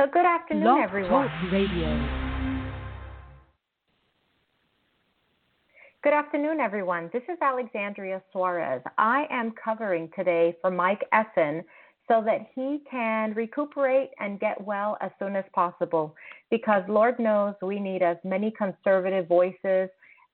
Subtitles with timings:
[0.00, 1.28] So good afternoon, Blog everyone.
[1.28, 2.34] Talk Radio.
[6.02, 7.10] Good afternoon, everyone.
[7.12, 8.82] This is Alexandria Suarez.
[8.98, 11.62] I am covering today for Mike Essen
[12.08, 16.16] so that he can recuperate and get well as soon as possible
[16.50, 19.88] because Lord knows we need as many conservative voices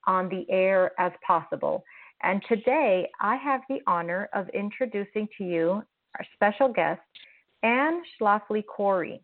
[0.06, 1.84] on the air as possible.
[2.22, 5.82] And today I have the honor of introducing to you
[6.18, 7.02] our special guest,
[7.62, 9.20] Anne Schlafly Cori.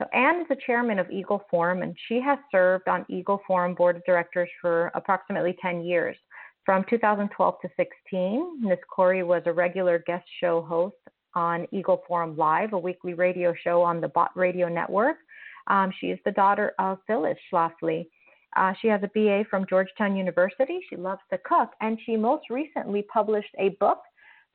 [0.00, 3.74] So Anne is the chairman of Eagle Forum, and she has served on Eagle Forum
[3.74, 6.16] board of directors for approximately 10 years.
[6.64, 8.78] From 2012 to 16, Ms.
[8.88, 10.96] Cori was a regular guest show host
[11.34, 15.18] on Eagle Forum Live, a weekly radio show on the Bott Radio Network.
[15.66, 18.06] Um, she is the daughter of Phyllis Schlafly.
[18.56, 20.80] Uh, she has a BA from Georgetown University.
[20.88, 24.00] She loves to cook, and she most recently published a book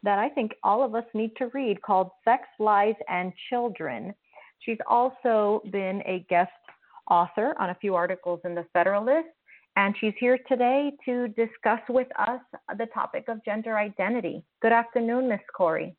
[0.02, 4.16] that I think all of us need to read called Sex, Lies, and Children
[4.66, 6.52] She's also been a guest
[7.10, 9.28] author on a few articles in the Federalist,
[9.76, 12.42] and she's here today to discuss with us
[12.78, 14.44] the topic of gender identity.
[14.62, 15.96] Good afternoon, Miss Cori.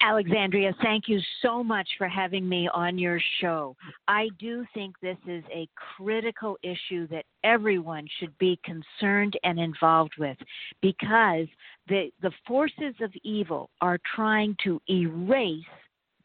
[0.00, 3.76] Alexandria, thank you so much for having me on your show.
[4.08, 10.14] I do think this is a critical issue that everyone should be concerned and involved
[10.18, 10.36] with
[10.80, 11.46] because
[11.88, 15.62] the, the forces of evil are trying to erase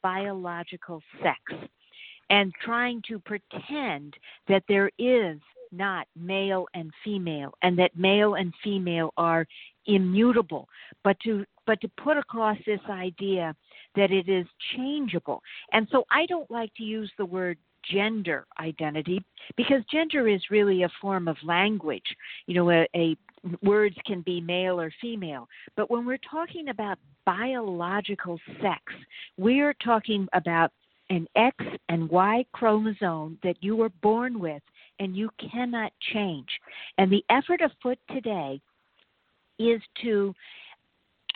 [0.07, 1.41] biological sex
[2.29, 4.13] and trying to pretend
[4.47, 5.37] that there is
[5.73, 9.45] not male and female and that male and female are
[9.85, 10.65] immutable
[11.03, 13.53] but to but to put across this idea
[13.97, 15.41] that it is changeable.
[15.73, 17.57] And so i don't like to use the word
[17.91, 19.21] gender identity
[19.57, 22.09] because gender is really a form of language
[22.45, 23.15] you know a, a
[23.61, 28.81] words can be male or female but when we're talking about biological sex
[29.37, 30.71] we are talking about
[31.09, 31.55] an X
[31.89, 34.61] and Y chromosome that you were born with
[34.99, 36.47] and you cannot change.
[36.97, 38.59] And the effort afoot today
[39.59, 40.33] is to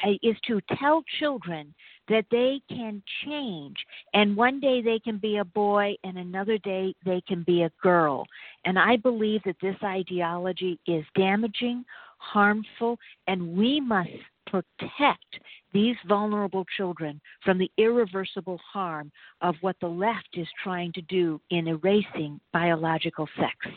[0.06, 1.74] uh, is to tell children
[2.12, 3.78] that they can change
[4.14, 7.72] and one day they can be a boy and another day they can be a
[7.82, 8.26] girl.
[8.66, 11.86] And I believe that this ideology is damaging,
[12.18, 14.10] harmful, and we must
[14.46, 15.40] protect
[15.74, 21.40] these vulnerable children from the irreversible harm of what the left is trying to do
[21.50, 23.74] in erasing biological sex.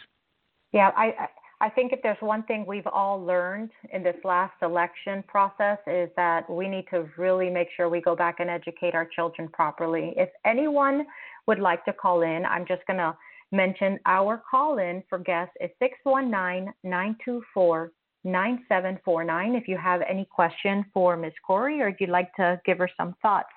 [0.73, 1.28] Yeah, I
[1.61, 6.11] I think if there's one thing we've all learned in this last election process is
[6.17, 10.15] that we need to really make sure we go back and educate our children properly.
[10.17, 11.07] If anyone
[11.47, 13.17] would like to call in, I'm just going to
[13.53, 17.93] mention our call in for guests is 619 924
[18.25, 21.33] 9749 if you have any question for Ms.
[21.47, 23.49] Cori or if you'd like to give her some thoughts.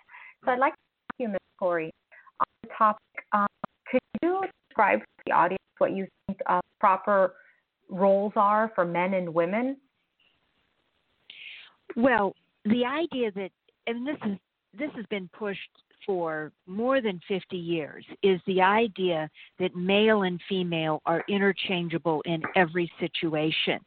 [0.45, 1.39] So I'd like to ask you, Ms.
[1.57, 1.91] Cori,
[2.39, 3.47] on the topic, um,
[3.89, 7.33] could you describe to the audience what you think uh, proper
[7.89, 9.77] roles are for men and women?
[11.95, 13.51] Well, the idea that,
[13.87, 14.37] and this is
[14.77, 15.69] this has been pushed
[16.05, 22.41] for more than 50 years is the idea that male and female are interchangeable in
[22.55, 23.79] every situation.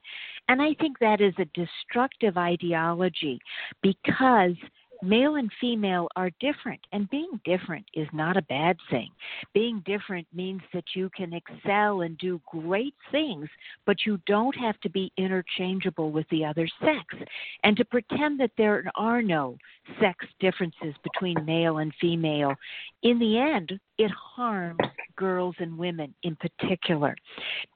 [0.49, 3.41] And I think that is a destructive ideology
[3.83, 4.55] because
[5.03, 9.11] male and female are different, and being different is not a bad thing.
[9.55, 13.49] Being different means that you can excel and do great things,
[13.87, 17.29] but you don't have to be interchangeable with the other sex.
[17.65, 19.57] And to pretend that there are no
[20.01, 22.55] sex differences between male and female,
[23.03, 24.79] in the end, it harms
[25.17, 27.15] girls and women in particular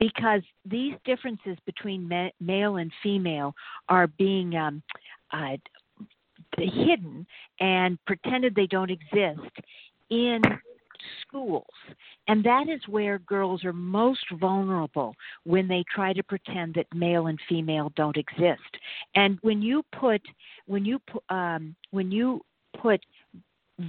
[0.00, 2.08] because these differences between
[2.40, 3.54] male and female
[3.88, 4.82] are being um,
[5.32, 5.56] uh,
[6.58, 7.26] hidden
[7.60, 9.50] and pretended they don't exist
[10.10, 10.40] in
[11.26, 11.66] schools.
[12.28, 17.26] And that is where girls are most vulnerable when they try to pretend that male
[17.26, 18.60] and female don't exist.
[19.14, 20.22] And when you put
[20.66, 22.40] when you um, when you
[22.80, 23.00] put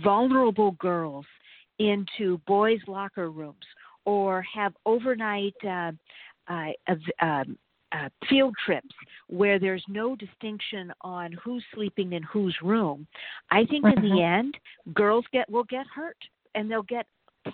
[0.04, 1.26] vulnerable girls
[1.80, 3.66] into boys' locker rooms
[4.06, 5.92] or have overnight uh,
[6.48, 6.72] uh,
[7.22, 7.58] um,
[7.96, 8.96] uh, field trips
[9.28, 13.08] where there's no distinction on who's sleeping in whose room,
[13.52, 14.40] I think in the mm-hmm.
[14.40, 14.58] end,
[14.94, 16.18] girls get will get hurt,
[16.56, 17.06] and they'll get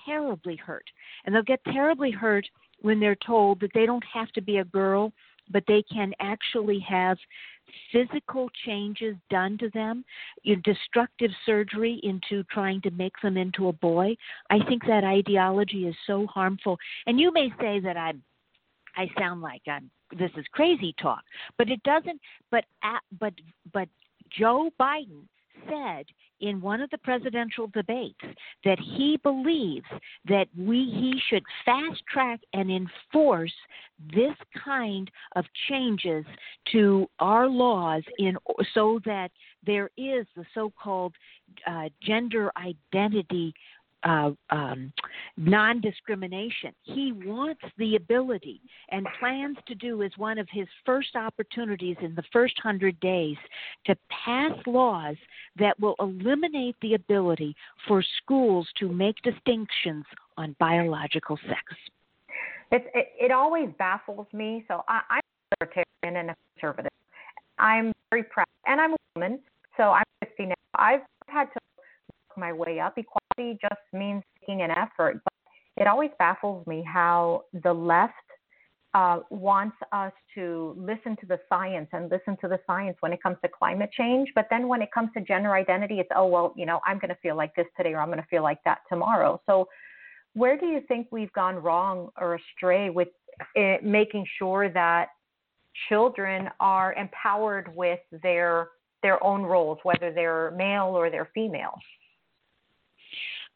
[0.05, 0.85] terribly hurt,
[1.25, 2.45] and they'll get terribly hurt
[2.81, 5.11] when they're told that they don't have to be a girl,
[5.49, 7.17] but they can actually have
[7.91, 10.03] physical changes done to them,
[10.43, 14.15] you know, destructive surgery into trying to make them into a boy.
[14.49, 16.77] I think that ideology is so harmful.
[17.05, 18.23] And you may say that I'm
[18.97, 21.23] I sound like I'm this is crazy talk,
[21.57, 22.19] but it doesn't.
[22.49, 22.65] But
[23.19, 23.33] but
[23.73, 23.87] but
[24.29, 25.23] Joe Biden
[25.67, 26.05] said
[26.39, 28.19] in one of the presidential debates
[28.65, 29.85] that he believes
[30.27, 33.53] that we he should fast track and enforce
[34.13, 36.25] this kind of changes
[36.71, 38.35] to our laws in
[38.73, 39.29] so that
[39.65, 41.13] there is the so-called
[41.67, 43.53] uh, gender identity
[44.03, 44.91] uh, um,
[45.37, 46.73] non discrimination.
[46.83, 52.15] He wants the ability and plans to do as one of his first opportunities in
[52.15, 53.37] the first hundred days
[53.85, 53.95] to
[54.25, 55.15] pass laws
[55.59, 57.55] that will eliminate the ability
[57.87, 60.05] for schools to make distinctions
[60.37, 61.61] on biological sex.
[62.71, 64.63] It, it, it always baffles me.
[64.67, 66.91] So I, I'm a libertarian and a conservative.
[67.59, 69.39] I'm very proud, and I'm a woman,
[69.77, 70.55] so I'm 50 now.
[70.75, 71.59] I've had to
[72.37, 72.97] my way up.
[72.97, 75.21] Equality just means making an effort.
[75.23, 75.33] But
[75.77, 78.13] it always baffles me how the left
[78.93, 83.23] uh, wants us to listen to the science and listen to the science when it
[83.23, 84.29] comes to climate change.
[84.35, 87.09] But then when it comes to gender identity, it's, oh, well, you know, I'm going
[87.09, 89.41] to feel like this today or I'm going to feel like that tomorrow.
[89.45, 89.67] So,
[90.33, 93.09] where do you think we've gone wrong or astray with
[93.55, 95.07] it, making sure that
[95.89, 98.69] children are empowered with their
[99.03, 101.73] their own roles, whether they're male or they're female?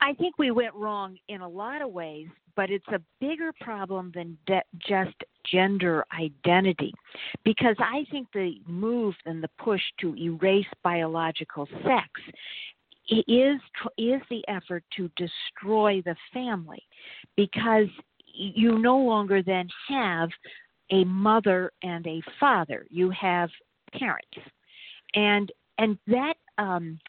[0.01, 4.12] I think we went wrong in a lot of ways, but it's a bigger problem
[4.13, 5.15] than de- just
[5.51, 6.94] gender identity.
[7.44, 12.09] Because I think the move and the push to erase biological sex
[13.09, 13.59] is
[13.97, 16.83] is the effort to destroy the family.
[17.36, 17.88] Because
[18.25, 20.30] you no longer then have
[20.92, 22.86] a mother and a father.
[22.89, 23.50] You have
[23.94, 24.38] parents.
[25.13, 27.00] And and that um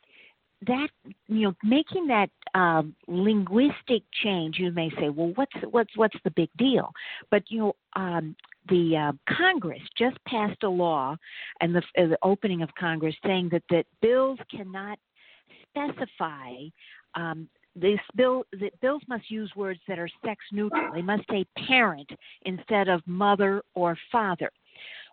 [0.66, 0.88] that
[1.28, 6.30] you know making that um, linguistic change you may say well what's what's what's the
[6.30, 6.92] big deal?
[7.30, 8.36] But you know um,
[8.68, 11.16] the uh, Congress just passed a law
[11.60, 14.98] and the, uh, the opening of Congress saying that that bills cannot
[15.70, 16.52] specify
[17.14, 20.92] um, this bill the bills must use words that are sex neutral.
[20.92, 22.10] They must say parent
[22.42, 24.50] instead of mother or father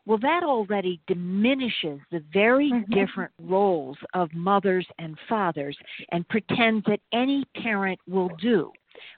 [0.06, 2.94] well, that already diminishes the very mm-hmm.
[2.94, 5.78] different roles of mothers and fathers
[6.12, 8.72] and pretends that any parent will do.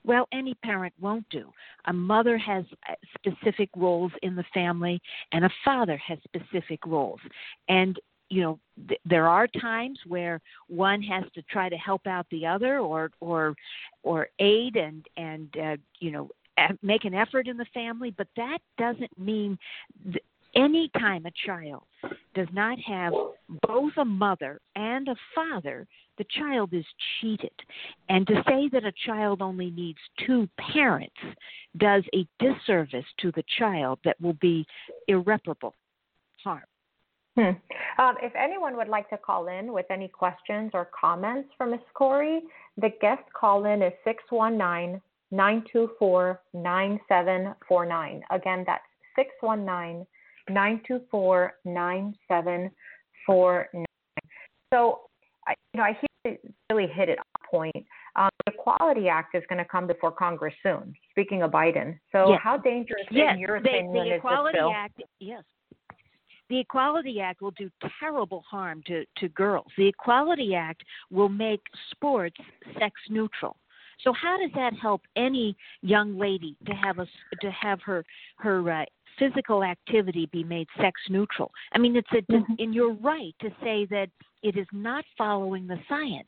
[0.04, 1.52] Well, any parent won't do.
[1.86, 5.02] A mother has uh, specific roles in the family,
[5.32, 7.20] and a father has specific roles.
[7.68, 8.00] And
[8.30, 12.46] you know th- there are times where one has to try to help out the
[12.46, 13.56] other or or
[14.04, 16.30] or aid and and uh, you know
[16.82, 19.58] make an effort in the family but that doesn't mean
[20.12, 20.24] th-
[20.56, 21.84] any time a child
[22.34, 23.14] does not have
[23.68, 25.88] both a mother and a father,
[26.18, 26.86] the child is
[27.20, 27.52] cheated.
[28.10, 31.16] And to say that a child only needs two parents
[31.78, 34.66] does a disservice to the child that will be
[35.08, 35.74] irreparable
[36.44, 36.64] harm.
[37.36, 38.02] Hmm.
[38.02, 41.82] Um, if anyone would like to call in with any questions or comments for Ms.
[41.94, 42.42] Cori,
[42.78, 48.24] the guest call in is 619 924 9749.
[48.32, 48.84] Again, that's
[49.18, 50.06] 619
[50.50, 53.86] 924 9749.
[54.74, 55.02] So,
[55.48, 56.10] I, you know, I hear
[56.72, 57.86] really hit it on point.
[58.16, 60.94] Um, the Equality Act is going to come before Congress soon.
[61.12, 62.40] Speaking of Biden, so yes.
[62.44, 63.34] how dangerous, yes.
[63.34, 64.74] in your the, the is Equality this bill?
[64.74, 65.44] Act, yes.
[66.50, 67.70] The Equality Act will do
[68.00, 69.68] terrible harm to, to girls.
[69.78, 72.38] The Equality Act will make sports
[72.80, 73.58] sex neutral.
[74.04, 77.08] So how does that help any young lady to have a
[77.42, 78.04] to have her
[78.38, 78.86] her uh,
[79.20, 81.52] physical activity be made sex neutral.
[81.74, 82.54] I mean, it's a, mm-hmm.
[82.60, 84.10] and you're right to say that
[84.46, 86.28] it is not following the science.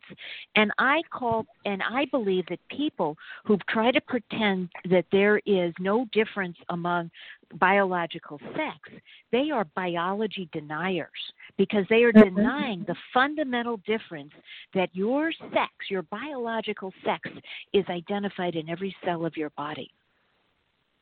[0.56, 5.72] And I call, and I believe that people who try to pretend that there is
[5.78, 7.10] no difference among
[7.54, 11.08] biological sex, they are biology deniers
[11.56, 12.34] because they are mm-hmm.
[12.34, 14.32] denying the fundamental difference
[14.74, 17.30] that your sex, your biological sex,
[17.72, 19.90] is identified in every cell of your body.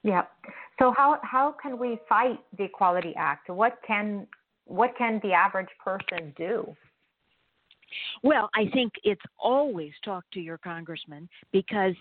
[0.03, 0.23] Yeah.
[0.79, 3.49] So how how can we fight the Equality Act?
[3.49, 4.27] What can
[4.65, 6.75] what can the average person do?
[8.23, 11.95] Well, I think it's always talk to your congressman because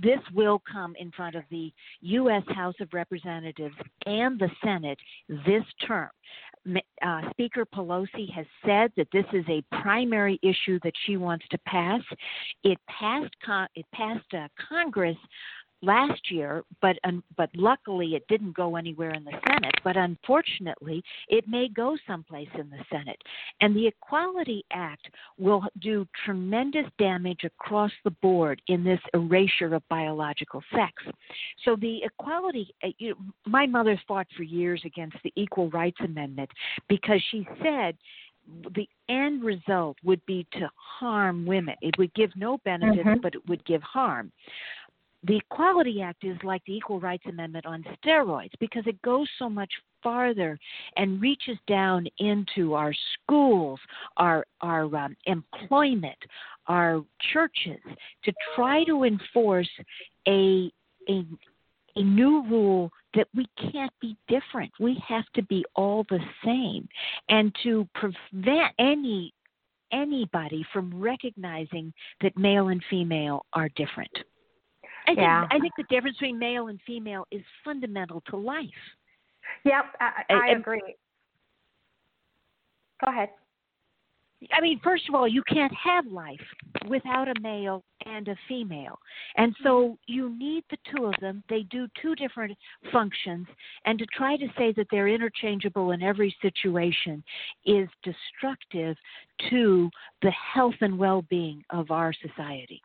[0.00, 2.42] this will come in front of the U.S.
[2.48, 3.74] House of Representatives
[4.06, 4.98] and the Senate
[5.28, 6.08] this term.
[7.04, 11.58] Uh, Speaker Pelosi has said that this is a primary issue that she wants to
[11.66, 12.00] pass.
[12.62, 15.16] It passed con- it passed uh, Congress
[15.82, 19.74] last year, but um, but luckily it didn't go anywhere in the Senate.
[19.84, 23.20] But unfortunately, it may go someplace in the Senate.
[23.60, 25.08] And the Equality Act
[25.38, 30.92] will do tremendous damage across the board in this erasure of biological sex.
[31.64, 35.98] So the equality, uh, you know, my mother fought for years against the Equal Rights
[36.00, 36.50] Amendment
[36.88, 37.96] because she said
[38.74, 41.76] the end result would be to harm women.
[41.80, 43.22] It would give no benefit, Mhm.
[43.22, 44.32] but it would give harm.
[45.24, 49.48] The Equality Act is like the Equal Rights Amendment on steroids because it goes so
[49.48, 49.70] much
[50.02, 50.58] farther
[50.96, 53.78] and reaches down into our schools,
[54.16, 56.18] our our um, employment,
[56.66, 57.80] our churches
[58.24, 59.70] to try to enforce
[60.26, 60.70] a
[61.08, 61.24] a
[61.94, 64.72] a new rule that we can't be different.
[64.80, 66.88] We have to be all the same,
[67.28, 69.32] and to prevent any
[69.92, 74.10] anybody from recognizing that male and female are different.
[75.06, 75.40] I Yeah.
[75.40, 78.68] think I think the difference between male and female is fundamental to life.
[79.64, 80.96] Yep, I, I And- agree.
[83.04, 83.30] Go ahead.
[84.52, 86.40] I mean, first of all, you can't have life
[86.88, 88.98] without a male and a female.
[89.36, 90.12] And so mm-hmm.
[90.12, 91.44] you need the two of them.
[91.48, 92.56] They do two different
[92.90, 93.46] functions.
[93.84, 97.22] And to try to say that they're interchangeable in every situation
[97.64, 98.96] is destructive
[99.50, 99.90] to
[100.22, 102.82] the health and well being of our society.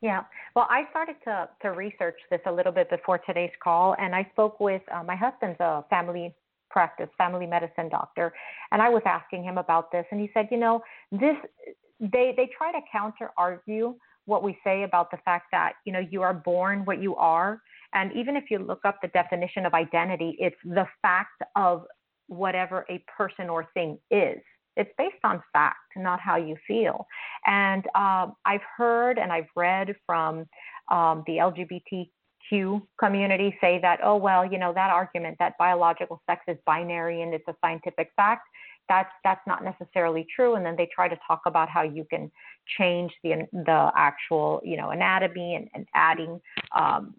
[0.00, 0.22] Yeah.
[0.54, 4.28] Well, I started to to research this a little bit before today's call, and I
[4.32, 6.34] spoke with uh, my husband's a family
[6.70, 8.32] practice, family medicine doctor,
[8.70, 11.36] and I was asking him about this, and he said, you know, this
[12.00, 16.02] they they try to counter argue what we say about the fact that you know
[16.10, 17.60] you are born what you are,
[17.92, 21.84] and even if you look up the definition of identity, it's the fact of
[22.28, 24.38] whatever a person or thing is.
[24.78, 27.06] It's based on fact, not how you feel.
[27.44, 30.46] And um, I've heard and I've read from
[30.90, 36.42] um, the LGBTQ community say that, oh, well, you know, that argument that biological sex
[36.48, 38.46] is binary and it's a scientific fact,
[38.88, 40.54] that's, that's not necessarily true.
[40.54, 42.30] And then they try to talk about how you can
[42.78, 46.40] change the, the actual, you know, anatomy and, and adding
[46.74, 47.14] um,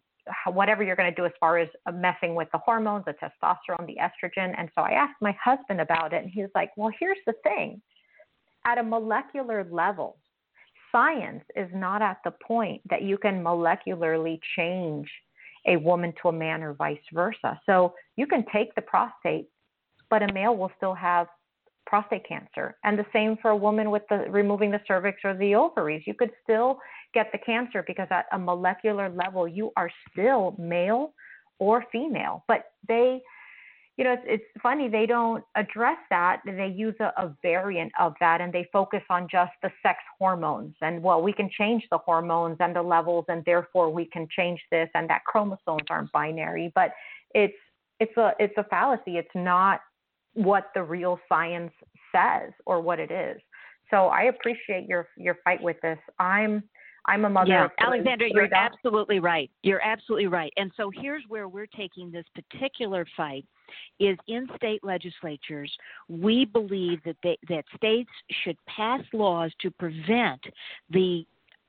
[0.48, 3.86] whatever you're going to do as far as uh, messing with the hormones, the testosterone,
[3.88, 4.54] the estrogen.
[4.58, 7.34] And so I asked my husband about it, and he was like, well, here's the
[7.44, 7.82] thing
[8.66, 10.18] at a molecular level,
[10.92, 15.10] science is not at the point that you can molecularly change
[15.68, 17.60] a woman to a man or vice versa.
[17.66, 19.48] So you can take the prostate,
[20.10, 21.28] but a male will still have
[21.86, 22.78] prostate cancer.
[22.84, 26.04] And the same for a woman with the removing the cervix or the ovaries.
[26.06, 26.80] You could still
[27.14, 31.14] get the cancer because at a molecular level you are still male
[31.60, 32.44] or female.
[32.48, 33.22] But they
[34.00, 36.40] you know, it's, it's funny they don't address that.
[36.46, 40.74] They use a, a variant of that, and they focus on just the sex hormones.
[40.82, 44.62] And well, we can change the hormones and the levels, and therefore we can change
[44.72, 46.72] this, and that chromosomes aren't binary.
[46.74, 46.92] But
[47.36, 47.58] it's
[48.00, 49.18] it's a it's a fallacy.
[49.18, 49.82] It's not
[50.34, 51.74] what the real science
[52.16, 53.42] says or what it is.
[53.92, 56.00] So I appreciate your your fight with this.
[56.20, 56.64] I'm
[57.06, 58.72] I'm a mother yeah, of three, Alexandra, three you're daughters.
[58.74, 59.50] absolutely right.
[59.64, 60.54] You're absolutely right.
[60.58, 63.46] And so here's where we're taking this particular fight
[64.00, 65.72] is in state legislatures,
[66.08, 68.10] we believe that they, that states
[68.44, 70.42] should pass laws to prevent
[70.90, 71.26] the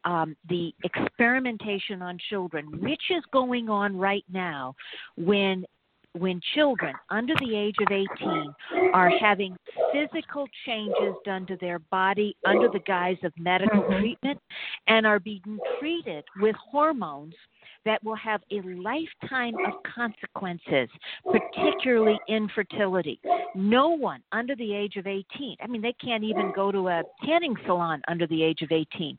[0.07, 4.75] um, the experimentation on children, which is going on right now
[5.17, 5.67] when
[6.19, 8.55] when children under the age of 18
[8.93, 9.57] are having
[9.93, 13.99] physical changes done to their body under the guise of medical Mhm.
[13.99, 14.43] treatment
[14.89, 17.35] and are being treated with hormones
[17.85, 20.91] that will have a lifetime of consequences,
[21.25, 23.21] particularly infertility.
[23.55, 27.05] No one under the age of 18, I mean, they can't even go to a
[27.25, 29.17] tanning salon under the age of 18.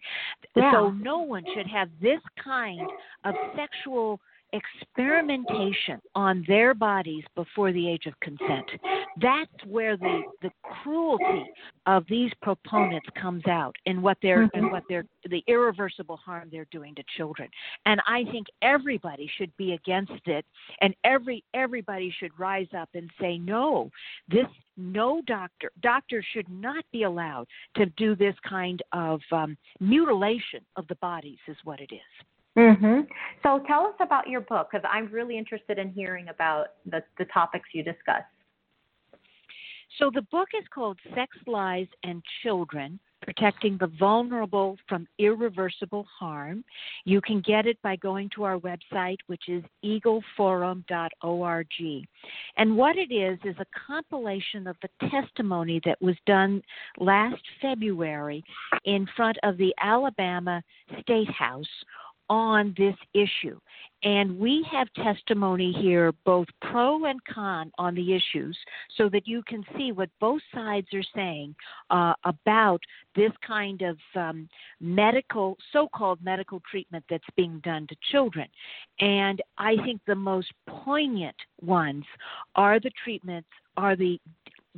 [0.55, 0.71] Yeah.
[0.71, 2.87] So no one should have this kind
[3.23, 4.19] of sexual
[4.53, 8.69] experimentation on their bodies before the age of consent.
[9.21, 11.45] That's where the, the cruelty
[11.85, 14.71] of these proponents comes out and what they're and Mhm.
[14.71, 17.49] what they're the irreversible harm they're doing to children.
[17.85, 20.45] And I think everybody should be against it
[20.81, 23.91] and every everybody should rise up and say no.
[24.27, 30.65] This no doctor doctors should not be allowed to do this kind of um, mutilation
[30.75, 32.25] of the bodies is what it is.
[32.57, 33.01] Mm-hmm.
[33.43, 37.25] So tell us about your book because I'm really interested in hearing about the, the
[37.25, 38.23] topics you discuss.
[39.99, 46.63] So the book is called Sex, Lies, and Children Protecting the Vulnerable from Irreversible Harm.
[47.05, 51.67] You can get it by going to our website, which is eagleforum.org.
[52.57, 56.63] And what it is, is a compilation of the testimony that was done
[56.97, 58.43] last February
[58.85, 60.63] in front of the Alabama
[61.01, 61.67] State House
[62.31, 63.59] on this issue.
[64.03, 68.57] And we have testimony here, both pro and con, on the issues,
[68.97, 71.53] so that you can see what both sides are saying
[71.89, 72.79] uh, about
[73.17, 74.47] this kind of um,
[74.79, 78.47] medical, so called medical treatment that's being done to children.
[79.01, 82.05] And I think the most poignant ones
[82.55, 84.19] are the treatments, are the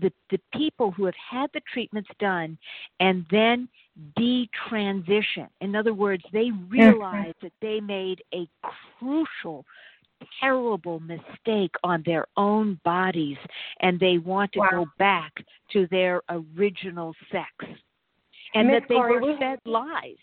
[0.02, 2.58] the, the people who have had the treatments done
[3.00, 3.70] and then
[4.18, 5.48] detransition.
[5.62, 8.48] In other words, they realize that they made a
[9.00, 9.66] crucial
[10.40, 13.38] terrible mistake on their own bodies
[13.82, 14.68] and they want to wow.
[14.72, 15.34] go back
[15.72, 17.50] to their original sex
[18.54, 18.82] and Ms.
[18.82, 20.16] that they Cori, were we, fed lies.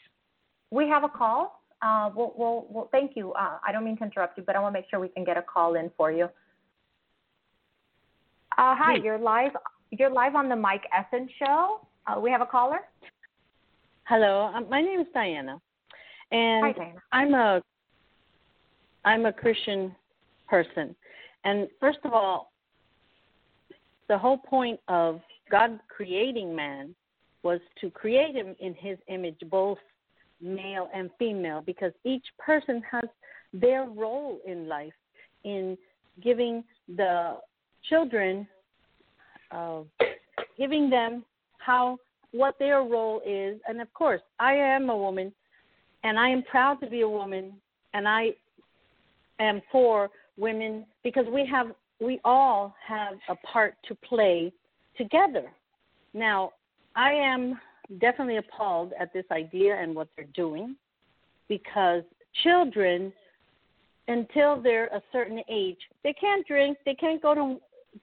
[0.70, 1.62] We have a call.
[1.82, 3.32] Uh, we'll, we'll, we'll, thank you.
[3.32, 5.24] Uh, I don't mean to interrupt you, but I want to make sure we can
[5.24, 6.24] get a call in for you.
[6.24, 6.28] Uh,
[8.76, 9.04] hi, Please.
[9.04, 9.52] you're live.
[9.90, 11.86] You're live on the Mike Essen show.
[12.06, 12.80] Uh, we have a caller.
[14.10, 15.60] Hello, um, my name is Diana,
[16.32, 17.00] and Hi, Diana.
[17.12, 17.62] I'm a
[19.04, 19.94] I'm a Christian
[20.48, 20.96] person.
[21.44, 22.50] And first of all,
[24.08, 26.92] the whole point of God creating man
[27.44, 29.78] was to create him in his image, both
[30.40, 33.04] male and female, because each person has
[33.52, 34.92] their role in life
[35.44, 35.78] in
[36.20, 36.64] giving
[36.96, 37.36] the
[37.88, 38.48] children,
[39.52, 39.82] uh,
[40.58, 41.24] giving them
[41.58, 41.96] how
[42.32, 43.60] what their role is.
[43.68, 45.32] And of course, I am a woman,
[46.04, 47.52] and I am proud to be a woman,
[47.94, 48.30] and I
[49.38, 51.68] am for women because we have
[52.00, 54.52] we all have a part to play
[54.96, 55.50] together.
[56.14, 56.52] Now,
[56.96, 57.60] I am
[58.00, 60.76] definitely appalled at this idea and what they're doing
[61.48, 62.02] because
[62.42, 63.12] children
[64.08, 67.60] until they're a certain age, they can't drink, they can't go to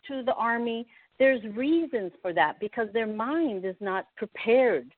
[0.08, 0.86] to the army.
[1.20, 4.92] There's reasons for that because their mind is not prepared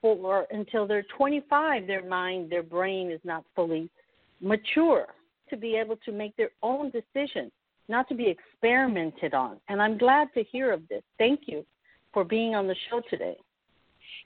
[0.00, 1.86] for until they're 25.
[1.86, 3.90] Their mind, their brain is not fully
[4.40, 5.06] mature
[5.50, 7.52] to be able to make their own decisions,
[7.88, 9.58] not to be experimented on.
[9.68, 11.02] And I'm glad to hear of this.
[11.18, 11.64] Thank you
[12.12, 13.36] for being on the show today.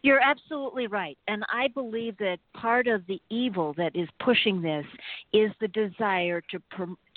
[0.02, 1.16] You're absolutely right.
[1.28, 4.85] And I believe that part of the evil that is pushing this
[5.32, 6.61] is the desire to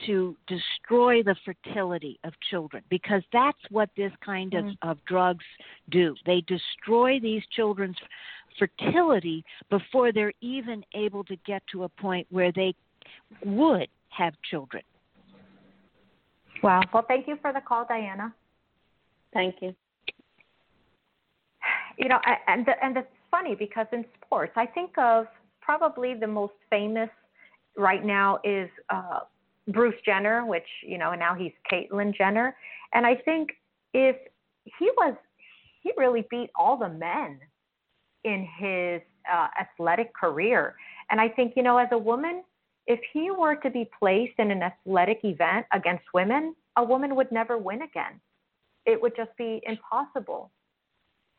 [0.06, 4.90] to destroy the fertility of children because that's what this kind of, Mm-hmm.
[4.90, 5.46] of drugs
[5.90, 6.16] do.
[6.26, 7.98] They destroy these children's
[8.60, 12.76] fertility before they're even able to get to a point where they
[13.44, 14.84] would have children.
[16.64, 16.82] Wow.
[16.94, 18.34] Well, thank you for the call, Diana.
[19.34, 19.76] Thank you.
[21.98, 25.28] You know, and the, and it's funny because in sports, I think of
[25.62, 27.10] probably the most famous
[27.78, 29.20] right now is uh,
[29.70, 32.56] Bruce Jenner, which you know, and now he's Caitlyn Jenner.
[32.94, 33.50] And I think
[33.94, 34.16] if
[34.80, 35.16] he was,
[35.82, 37.40] he really beat all the men
[38.24, 40.76] in his uh, athletic career.
[41.10, 42.44] And I think you know, as a woman,
[42.88, 47.32] if he were to be placed in an athletic event against women, a woman would
[47.32, 48.20] never win again.
[48.86, 50.52] It would just be impossible.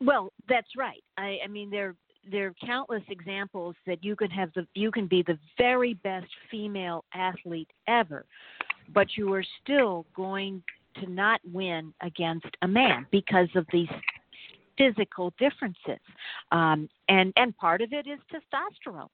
[0.01, 1.03] Well, that's right.
[1.17, 1.95] I, I mean, there
[2.29, 6.27] there are countless examples that you can have the you can be the very best
[6.51, 8.25] female athlete ever,
[8.93, 10.61] but you are still going
[10.95, 13.89] to not win against a man because of these
[14.77, 16.01] physical differences,
[16.51, 19.09] um, and and part of it is testosterone.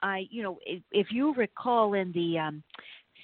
[0.00, 2.62] I, you know, if, if you recall in the um,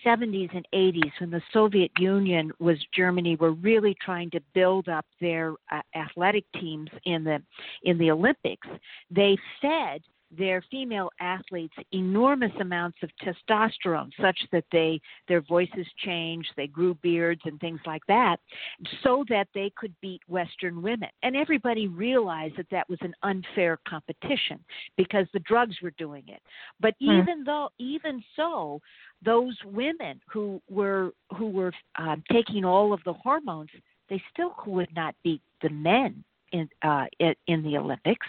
[0.05, 5.07] 70s and 80s when the Soviet Union was Germany were really trying to build up
[5.21, 7.43] their uh, athletic teams in the
[7.85, 8.67] in the Olympics
[9.11, 10.03] they fed
[10.37, 16.95] their female athletes enormous amounts of testosterone such that they their voices changed they grew
[16.97, 18.37] beards and things like that
[19.03, 23.79] so that they could beat western women and everybody realized that that was an unfair
[23.89, 24.59] competition
[24.97, 26.41] because the drugs were doing it
[26.81, 27.21] but Hmm.
[27.21, 28.81] even though even so
[29.25, 33.71] those women who were who were uh, taking all of the hormones
[34.09, 38.27] they still could not beat the men in uh, in, in the Olympics.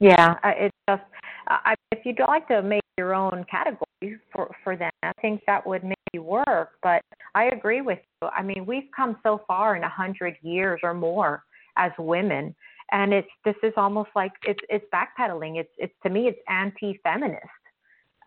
[0.00, 1.02] Yeah, it's just
[1.48, 5.66] I, if you'd like to make your own category for for them, I think that
[5.66, 6.70] would maybe work.
[6.82, 7.02] But
[7.34, 8.28] I agree with you.
[8.28, 11.42] I mean, we've come so far in a hundred years or more
[11.76, 12.54] as women,
[12.92, 15.58] and it's this is almost like it's it's backpedaling.
[15.58, 17.42] It's it's to me it's anti-feminist.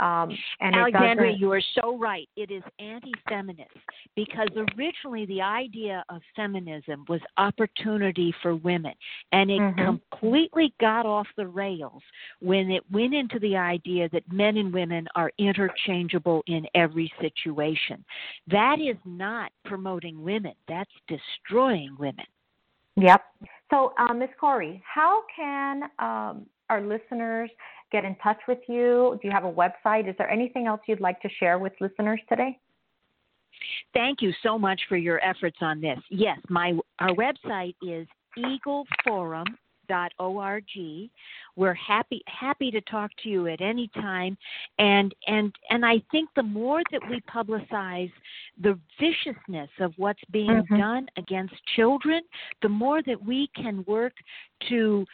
[0.01, 2.27] Um, and Alexandria, you are so right.
[2.35, 3.69] It is anti-feminist
[4.15, 8.93] because originally the idea of feminism was opportunity for women,
[9.31, 9.85] and it Mhm.
[9.85, 12.03] completely got off the rails
[12.39, 18.03] when it went into the idea that men and women are interchangeable in every situation.
[18.47, 20.55] That is not promoting women.
[20.67, 22.25] That's destroying women.
[22.95, 23.23] Yep.
[23.69, 24.29] So, uh, Ms.
[24.39, 27.51] Cori, how can um, our listeners
[27.91, 29.19] get in touch with you?
[29.21, 30.09] Do you have a website?
[30.09, 32.57] Is there anything else you'd like to share with listeners today?
[33.93, 35.99] Thank you so much for your efforts on this.
[36.09, 39.49] Yes, my our website is eagleforum.org.
[41.57, 44.37] We're happy happy to talk to you at any time,
[44.79, 48.11] and and and I think the more that we publicize
[48.61, 50.77] the viciousness of what's being mm-hmm.
[50.77, 52.21] done against children,
[52.61, 54.13] the more that we can work
[54.69, 55.05] to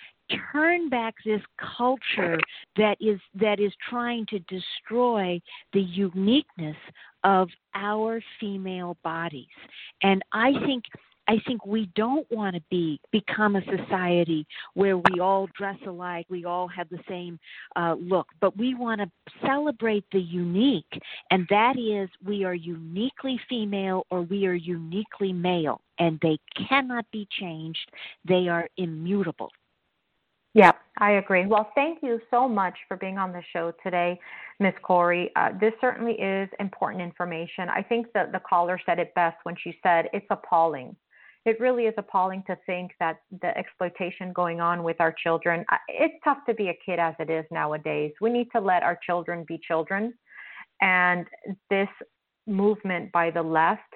[0.52, 1.42] turn back this
[1.78, 2.40] culture
[2.76, 5.40] that is that is trying to destroy
[5.74, 6.78] the uniqueness
[7.24, 9.46] of our female bodies
[10.02, 10.84] and i think
[11.28, 16.26] I think we don't want to be become a society where we all dress alike,
[16.30, 17.38] we all have the same
[17.76, 19.12] uh, look, but we want to
[19.46, 25.82] celebrate the unique, and that is we are uniquely female or we are uniquely male,
[26.00, 26.38] and they
[26.70, 27.92] cannot be changed.
[28.26, 29.52] They are immutable.
[30.58, 31.46] Yeah, I agree.
[31.46, 34.20] Well, thank you so much for being on the show today,
[34.60, 35.30] Miss Cori.
[35.36, 37.70] Uh, this certainly is important information.
[37.70, 40.96] I think that the caller said it best when she said it's appalling.
[41.46, 45.64] It really is appalling to think that the exploitation going on with our children.
[45.90, 48.14] It's tough to be a kid as it is nowadays.
[48.20, 50.12] We need to let our children be children,
[50.82, 51.28] and
[51.70, 51.88] this
[52.48, 53.94] movement by the left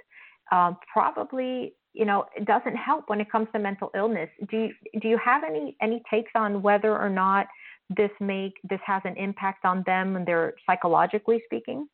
[0.51, 4.99] um, probably you know it doesn't help when it comes to mental illness do you
[5.01, 7.47] do you have any any takes on whether or not
[7.89, 11.87] this make this has an impact on them and they're psychologically speaking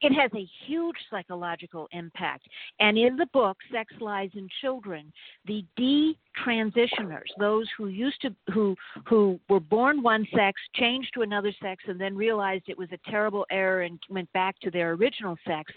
[0.00, 2.46] it has a huge psychological impact.
[2.80, 5.12] And in the book, Sex, Lies, and Children,
[5.46, 8.76] the detransitioners, those who used to who
[9.06, 13.10] who were born one sex, changed to another sex, and then realized it was a
[13.10, 15.72] terrible error and went back to their original sex,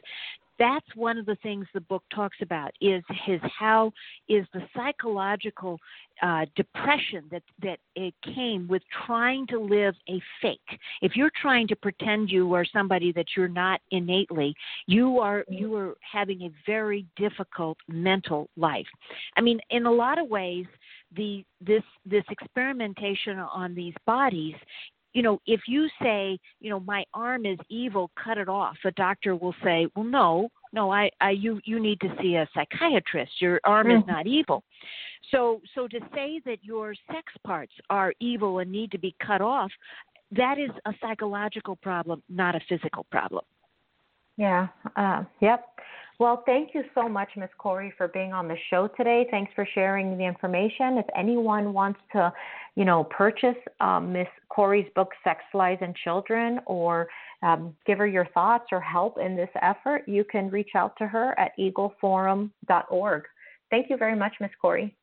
[0.60, 3.92] that's one of the things the book talks about is his how
[4.28, 5.80] is the psychological
[6.22, 10.80] uh, depression that that it came with trying to live a fake.
[11.02, 14.56] If you're trying to pretend you are somebody that you're not innately,
[14.88, 18.88] you are you are having a very difficult mental life.
[19.36, 20.66] I mean, in a lot of ways,
[21.16, 24.56] the this this experimentation on these bodies
[25.14, 28.92] you know, if you say, you know, my arm is evil, cut it off, a
[28.92, 33.32] doctor will say, well, no, no, I, I, you, you need to see a psychiatrist.
[33.40, 34.02] Your arm mm-hmm.
[34.02, 34.64] is not evil.
[35.32, 39.42] So, so to say that your sex parts are evil and need to be cut
[39.42, 39.72] off,
[40.32, 43.44] that is a psychological problem, not a physical problem.
[44.38, 44.68] Yeah.
[44.96, 45.66] Uh, yep.
[46.20, 47.50] Well, thank you so much, Ms.
[47.60, 49.28] Cori, for being on the show today.
[49.30, 50.98] Thanks for sharing the information.
[50.98, 52.34] If anyone wants to,
[52.76, 54.26] you know, purchase um, Ms.
[54.50, 57.08] Cori's book, Sex, Lies, and Children, or
[57.44, 61.08] um, give her your thoughts or help in this effort, you can reach out to
[61.08, 63.24] her at eagleforum.org.
[63.70, 64.50] Thank you very much, Ms.
[64.60, 64.96] Cori.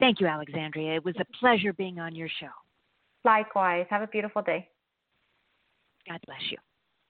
[0.00, 0.94] Thank you, Alexandria.
[0.94, 2.48] It was a pleasure being on your show.
[3.24, 3.86] Likewise.
[3.90, 4.68] Have a beautiful day.
[6.08, 6.58] God bless you.